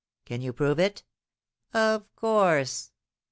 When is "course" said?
2.15-2.91